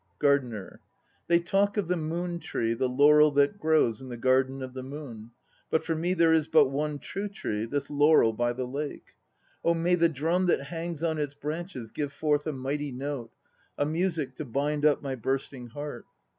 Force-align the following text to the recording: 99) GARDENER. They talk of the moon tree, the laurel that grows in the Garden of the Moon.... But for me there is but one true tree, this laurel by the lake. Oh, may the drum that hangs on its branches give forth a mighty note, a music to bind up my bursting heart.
99) 0.19 0.19
GARDENER. 0.49 0.81
They 1.27 1.39
talk 1.39 1.77
of 1.77 1.87
the 1.87 1.95
moon 1.95 2.39
tree, 2.39 2.73
the 2.73 2.89
laurel 2.89 3.29
that 3.33 3.59
grows 3.59 4.01
in 4.01 4.09
the 4.09 4.17
Garden 4.17 4.63
of 4.63 4.73
the 4.73 4.81
Moon.... 4.81 5.29
But 5.69 5.83
for 5.85 5.93
me 5.93 6.15
there 6.15 6.33
is 6.33 6.47
but 6.47 6.69
one 6.69 6.97
true 6.97 7.29
tree, 7.29 7.67
this 7.67 7.87
laurel 7.87 8.33
by 8.33 8.53
the 8.53 8.65
lake. 8.65 9.13
Oh, 9.63 9.75
may 9.75 9.93
the 9.93 10.09
drum 10.09 10.47
that 10.47 10.63
hangs 10.63 11.03
on 11.03 11.19
its 11.19 11.35
branches 11.35 11.91
give 11.91 12.11
forth 12.11 12.47
a 12.47 12.51
mighty 12.51 12.91
note, 12.91 13.31
a 13.77 13.85
music 13.85 14.33
to 14.37 14.43
bind 14.45 14.87
up 14.87 15.03
my 15.03 15.13
bursting 15.13 15.67
heart. 15.67 16.07